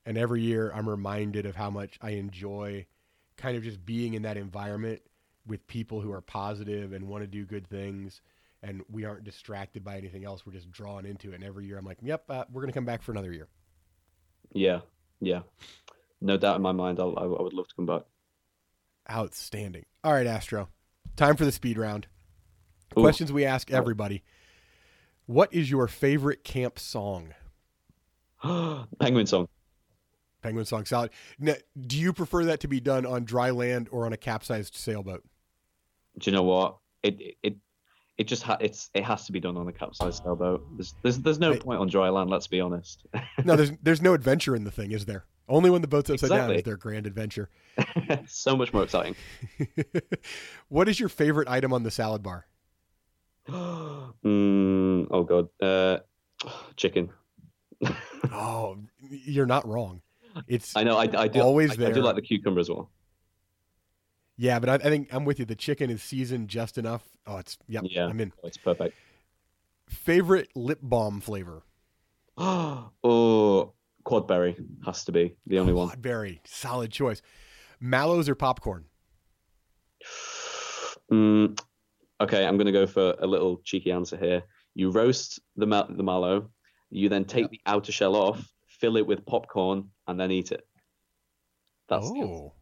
and 0.06 0.18
every 0.18 0.42
year 0.42 0.72
I'm 0.74 0.90
reminded 0.90 1.46
of 1.48 1.56
how 1.56 1.70
much 1.72 1.98
I 2.02 2.12
enjoy 2.12 2.88
kind 3.38 3.58
of 3.58 3.64
just 3.64 3.86
being 3.86 4.16
in 4.16 4.24
that 4.24 4.38
environment 4.38 5.02
with 5.48 5.68
people 5.68 6.02
who 6.02 6.12
are 6.14 6.22
positive 6.22 6.94
and 6.94 7.08
want 7.10 7.24
to 7.24 7.28
do 7.28 7.46
good 7.46 7.68
things, 7.68 8.22
and 8.64 8.84
we 8.90 9.06
aren't 9.06 9.26
distracted 9.26 9.84
by 9.84 9.98
anything 9.98 10.26
else. 10.26 10.46
We're 10.46 10.54
just 10.54 10.72
drawn 10.72 11.06
into 11.06 11.32
it. 11.32 11.36
And 11.36 11.44
every 11.46 11.66
year 11.68 11.78
I'm 11.78 11.86
like, 11.86 12.00
yep, 12.02 12.26
uh, 12.30 12.46
we're 12.52 12.62
gonna 12.62 12.74
come 12.74 12.86
back 12.86 13.04
for 13.04 13.12
another 13.14 13.34
year. 13.34 13.50
Yeah, 14.54 14.82
yeah, 15.20 15.42
no 16.22 16.38
doubt 16.38 16.56
in 16.56 16.62
my 16.62 16.72
mind. 16.72 17.00
I'll, 17.00 17.18
I, 17.18 17.24
I 17.24 17.42
would 17.42 17.54
love 17.54 17.68
to 17.68 17.76
come 17.76 17.86
back. 17.86 18.04
Outstanding. 19.10 19.86
All 20.04 20.14
right, 20.14 20.28
Astro. 20.28 20.70
Time 21.16 21.36
for 21.36 21.46
the 21.46 21.52
speed 21.52 21.78
round. 21.78 22.08
Ooh. 22.98 23.02
Questions 23.02 23.32
we 23.32 23.46
ask 23.46 23.72
everybody. 23.72 24.24
What 25.26 25.54
is 25.54 25.70
your 25.72 25.88
favorite 25.88 26.44
camp 26.44 26.78
song? 26.80 27.34
Penguin 29.00 29.26
song. 29.28 29.48
Penguin 30.42 30.66
song 30.66 30.86
solid. 30.86 31.12
Now, 31.40 31.54
do 31.80 31.98
you 31.98 32.14
prefer 32.14 32.46
that 32.46 32.60
to 32.62 32.68
be 32.68 32.80
done 32.80 33.06
on 33.06 33.24
dry 33.26 33.52
land 33.52 33.88
or 33.92 34.06
on 34.06 34.14
a 34.14 34.18
capsized 34.18 34.76
sailboat? 34.76 35.24
Do 36.18 36.30
you 36.32 36.36
know 36.36 36.44
what? 36.44 36.78
It 37.04 37.38
it 37.44 37.56
it 38.18 38.24
just 38.26 38.44
ha- 38.44 38.58
it's 38.60 38.90
it 38.94 39.04
has 39.04 39.26
to 39.28 39.32
be 39.32 39.40
done 39.40 39.56
on 39.56 39.68
a 39.68 39.72
capsized 39.72 40.24
sailboat. 40.24 40.66
There's 40.76 40.96
there's 41.04 41.20
there's 41.20 41.40
no 41.40 41.52
Right. 41.52 41.60
point 41.64 41.80
on 41.80 41.88
dry 41.88 42.10
land. 42.10 42.30
Let's 42.30 42.48
be 42.48 42.60
honest. 42.60 43.06
No, 43.46 43.56
there's 43.56 43.72
there's 43.84 44.02
no 44.02 44.14
adventure 44.14 44.56
in 44.56 44.64
the 44.64 44.72
thing, 44.72 44.92
is 44.92 45.06
there? 45.06 45.26
Only 45.52 45.70
when 45.70 45.82
the 45.82 45.88
boat's 45.88 46.10
upside 46.10 46.30
down 46.30 46.52
is 46.52 46.64
their 46.64 46.78
grand 46.78 47.06
adventure. 47.06 47.50
so 48.28 48.56
much 48.56 48.72
more 48.74 48.84
exciting. 48.84 49.16
what 50.70 50.88
is 50.88 50.98
your 50.98 51.10
favorite 51.10 51.50
item 51.50 51.74
on 51.74 51.84
the 51.84 51.92
salad 51.92 52.24
bar? 52.24 52.48
mm, 53.50 55.08
oh 55.12 55.24
god, 55.24 55.50
uh, 55.62 56.00
chicken. 56.78 57.10
Oh, 58.34 58.78
you're 59.10 59.48
not 59.48 59.68
wrong. 59.68 60.02
It's 60.48 60.76
I 60.76 60.84
know. 60.84 60.96
I, 60.96 61.10
I 61.14 61.28
do 61.28 61.42
Always 61.42 61.78
I, 61.78 61.88
I 61.88 61.92
do 61.92 62.02
like 62.02 62.16
the 62.16 62.22
cucumber 62.22 62.62
as 62.62 62.70
well. 62.70 62.90
yeah, 64.38 64.60
but 64.60 64.70
I, 64.70 64.76
I 64.76 64.90
think 64.90 65.14
I'm 65.14 65.26
with 65.26 65.40
you. 65.40 65.46
The 65.46 65.56
chicken 65.56 65.90
is 65.90 66.02
seasoned 66.02 66.48
just 66.48 66.78
enough. 66.78 67.04
Oh, 67.28 67.38
it's 67.38 67.58
yep. 67.68 67.84
Yeah. 67.86 68.06
I'm 68.06 68.22
in. 68.22 68.32
Oh, 68.42 68.48
it's 68.48 68.58
perfect. 68.58 68.96
Favorite 69.90 70.50
lip 70.56 70.80
balm 70.82 71.20
flavor? 71.20 71.64
oh, 72.38 73.74
quadberry 74.04 74.56
has 74.86 75.04
to 75.06 75.12
be 75.12 75.36
the 75.48 75.60
only 75.60 75.74
one. 75.74 75.98
Berry, 76.00 76.42
solid 76.46 76.92
choice. 76.92 77.22
Mallows 77.80 78.30
or 78.30 78.36
popcorn? 78.36 78.86
Mm, 81.12 81.60
okay, 82.22 82.46
I'm 82.46 82.58
gonna 82.58 82.72
go 82.72 82.88
for 82.88 83.16
a 83.20 83.28
little 83.28 83.62
cheeky 83.64 83.92
answer 83.92 84.18
here. 84.18 84.44
You 84.74 84.92
roast 84.92 85.40
the 85.56 85.66
ma- 85.66 85.88
the 85.90 86.04
mallow, 86.04 86.50
you 86.90 87.10
then 87.10 87.26
take 87.26 87.50
the 87.50 87.60
outer 87.66 87.92
shell 87.92 88.16
off, 88.16 88.52
fill 88.68 88.98
it 88.98 89.06
with 89.06 89.26
popcorn, 89.26 89.90
and 90.08 90.20
then 90.20 90.32
eat 90.32 90.52
it. 90.52 90.66
That's 91.90 92.06
oh, 92.06 92.54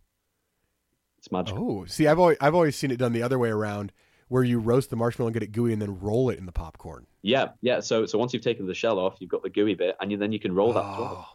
it's 1.19 1.31
magical. 1.31 1.81
oh. 1.81 1.85
See, 1.85 2.07
I've 2.07 2.19
always 2.19 2.37
I've 2.41 2.55
always 2.55 2.75
seen 2.75 2.91
it 2.91 2.97
done 2.97 3.13
the 3.13 3.23
other 3.23 3.37
way 3.37 3.49
around, 3.49 3.91
where 4.29 4.43
you 4.43 4.57
roast 4.59 4.89
the 4.89 4.95
marshmallow 4.95 5.27
and 5.27 5.33
get 5.33 5.43
it 5.43 5.51
gooey, 5.51 5.73
and 5.73 5.81
then 5.81 5.99
roll 5.99 6.29
it 6.29 6.39
in 6.39 6.45
the 6.45 6.51
popcorn. 6.51 7.05
Yeah, 7.21 7.49
yeah. 7.61 7.81
So 7.81 8.05
so 8.05 8.17
once 8.17 8.33
you've 8.33 8.41
taken 8.43 8.65
the 8.65 8.73
shell 8.73 8.97
off, 8.97 9.17
you've 9.19 9.29
got 9.29 9.43
the 9.43 9.49
gooey 9.49 9.75
bit, 9.75 9.95
and 10.01 10.09
you, 10.11 10.17
then 10.17 10.31
you 10.31 10.39
can 10.39 10.55
roll 10.55 10.71
that. 10.73 10.83
Oh, 10.83 11.25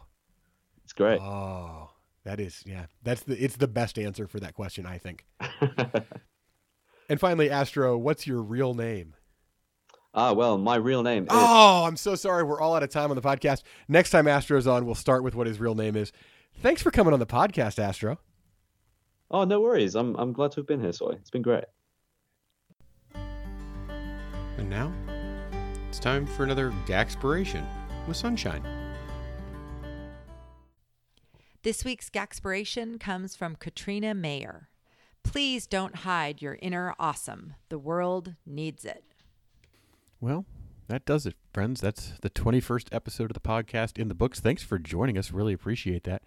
It's 0.83 0.93
great. 0.93 1.21
oh, 1.21 1.91
that 2.23 2.39
is 2.39 2.63
yeah. 2.65 2.87
That's 3.03 3.21
the 3.21 3.41
it's 3.41 3.55
the 3.57 3.67
best 3.67 3.99
answer 3.99 4.27
for 4.27 4.39
that 4.39 4.53
question, 4.55 4.85
I 4.85 4.97
think. 4.97 5.25
And 7.07 7.19
finally, 7.19 7.51
Astro, 7.51 7.97
what's 7.99 8.25
your 8.25 8.41
real 8.41 8.73
name? 8.73 9.13
ah, 10.15 10.33
well, 10.33 10.57
my 10.57 10.75
real 10.75 11.03
name 11.03 11.23
is. 11.25 11.29
Oh, 11.31 11.83
I'm 11.85 11.97
so 11.97 12.15
sorry. 12.15 12.41
We're 12.41 12.59
all 12.59 12.73
out 12.75 12.81
of 12.81 12.89
time 12.89 13.11
on 13.11 13.15
the 13.15 13.21
podcast. 13.21 13.61
Next 13.87 14.09
time 14.09 14.27
Astro's 14.27 14.65
on, 14.65 14.85
we'll 14.87 14.95
start 14.95 15.23
with 15.23 15.35
what 15.35 15.45
his 15.45 15.59
real 15.59 15.75
name 15.75 15.95
is. 15.95 16.11
Thanks 16.61 16.81
for 16.81 16.89
coming 16.89 17.13
on 17.13 17.19
the 17.19 17.27
podcast, 17.27 17.77
Astro. 17.77 18.17
Oh, 19.29 19.43
no 19.43 19.59
worries. 19.59 19.93
I'm 19.93 20.15
I'm 20.15 20.33
glad 20.33 20.51
to 20.53 20.61
have 20.61 20.67
been 20.67 20.81
here, 20.81 20.93
Soy. 20.93 21.11
It's 21.11 21.29
been 21.29 21.41
great. 21.43 21.65
And 24.57 24.69
now, 24.69 24.91
it's 25.89 25.99
time 25.99 26.25
for 26.25 26.43
another 26.43 26.71
Gaxpiration 26.85 27.65
with 28.07 28.17
Sunshine. 28.17 28.63
This 31.63 31.83
week's 31.83 32.09
Gaxpiration 32.09 32.99
comes 32.99 33.35
from 33.35 33.55
Katrina 33.55 34.13
Mayer. 34.13 34.69
Please 35.23 35.65
don't 35.65 35.95
hide 35.95 36.41
your 36.41 36.59
inner 36.61 36.93
awesome. 36.99 37.55
The 37.69 37.79
world 37.79 38.35
needs 38.45 38.85
it. 38.85 39.03
Well, 40.21 40.45
that 40.87 41.05
does 41.05 41.25
it, 41.25 41.35
friends. 41.51 41.81
That's 41.81 42.13
the 42.21 42.29
21st 42.29 42.89
episode 42.91 43.31
of 43.31 43.33
the 43.33 43.39
podcast 43.39 43.97
in 43.97 44.07
the 44.07 44.13
books. 44.13 44.39
Thanks 44.39 44.61
for 44.61 44.77
joining 44.77 45.17
us. 45.17 45.31
Really 45.31 45.53
appreciate 45.53 46.03
that. 46.03 46.21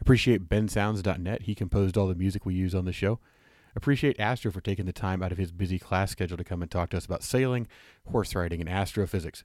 Appreciate 0.00 0.48
bensounds.net. 0.48 1.42
He 1.42 1.54
composed 1.54 1.96
all 1.96 2.08
the 2.08 2.16
music 2.16 2.44
we 2.44 2.54
use 2.54 2.74
on 2.74 2.84
the 2.84 2.92
show. 2.92 3.20
Appreciate 3.74 4.20
Astro 4.20 4.50
for 4.50 4.60
taking 4.60 4.86
the 4.86 4.92
time 4.92 5.22
out 5.22 5.32
of 5.32 5.38
his 5.38 5.52
busy 5.52 5.78
class 5.78 6.10
schedule 6.10 6.36
to 6.36 6.44
come 6.44 6.62
and 6.62 6.70
talk 6.70 6.90
to 6.90 6.96
us 6.96 7.06
about 7.06 7.22
sailing, 7.22 7.66
horse 8.10 8.34
riding, 8.34 8.60
and 8.60 8.68
astrophysics. 8.68 9.44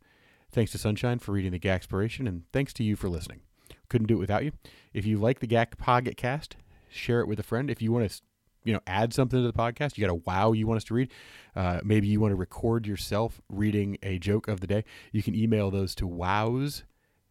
Thanks 0.51 0.71
to 0.71 0.77
Sunshine 0.77 1.19
for 1.19 1.33
reading 1.33 1.51
the 1.51 1.59
Gaxpiration, 1.59 2.27
and 2.27 2.43
thanks 2.51 2.73
to 2.73 2.83
you 2.83 2.95
for 2.95 3.09
listening. 3.09 3.41
Couldn't 3.89 4.07
do 4.07 4.15
it 4.15 4.19
without 4.19 4.43
you. 4.43 4.51
If 4.93 5.05
you 5.05 5.17
like 5.17 5.39
the 5.39 5.47
GAC 5.47 5.75
Podcast, 5.75 6.53
share 6.89 7.21
it 7.21 7.27
with 7.27 7.39
a 7.39 7.43
friend. 7.43 7.69
If 7.69 7.81
you 7.81 7.91
want 7.91 8.09
to, 8.09 8.21
you 8.63 8.73
know, 8.73 8.79
add 8.87 9.13
something 9.13 9.41
to 9.41 9.45
the 9.45 9.53
podcast, 9.53 9.97
you 9.97 10.05
got 10.05 10.11
a 10.11 10.21
wow 10.25 10.51
you 10.51 10.67
want 10.67 10.77
us 10.77 10.83
to 10.85 10.93
read. 10.93 11.11
Uh, 11.55 11.79
maybe 11.83 12.07
you 12.07 12.19
want 12.19 12.31
to 12.31 12.35
record 12.35 12.87
yourself 12.87 13.41
reading 13.49 13.97
a 14.03 14.19
joke 14.19 14.47
of 14.47 14.59
the 14.59 14.67
day. 14.67 14.83
You 15.11 15.23
can 15.23 15.35
email 15.35 15.71
those 15.71 15.95
to 15.95 16.07
wows 16.07 16.83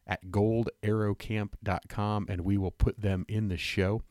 at 0.06 0.26
goldarrowcamp.com 0.26 2.26
and 2.28 2.40
we 2.42 2.56
will 2.56 2.70
put 2.70 3.00
them 3.00 3.26
in 3.28 3.48
the 3.48 3.56
show. 3.56 4.02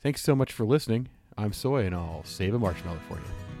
Thanks 0.00 0.22
so 0.22 0.36
much 0.36 0.52
for 0.52 0.66
listening. 0.66 1.08
I'm 1.36 1.52
Soy 1.52 1.86
and 1.86 1.94
I'll 1.94 2.22
save 2.24 2.54
a 2.54 2.58
marshmallow 2.58 3.00
for 3.08 3.14
you. 3.14 3.53